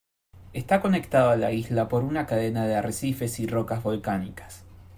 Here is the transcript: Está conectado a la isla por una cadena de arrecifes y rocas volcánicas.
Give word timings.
Está 0.53 0.81
conectado 0.81 1.29
a 1.29 1.35
la 1.35 1.51
isla 1.51 1.87
por 1.87 2.03
una 2.03 2.25
cadena 2.25 2.65
de 2.65 2.73
arrecifes 2.75 3.39
y 3.39 3.45
rocas 3.45 3.83
volcánicas. 3.83 4.63